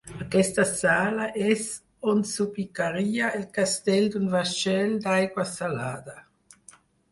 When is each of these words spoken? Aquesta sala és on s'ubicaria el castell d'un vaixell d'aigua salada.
Aquesta 0.25 0.63
sala 0.69 1.27
és 1.49 1.65
on 2.13 2.23
s'ubicaria 2.31 3.29
el 3.41 3.45
castell 3.59 4.09
d'un 4.17 4.27
vaixell 4.39 4.99
d'aigua 5.07 5.49
salada. 5.55 6.19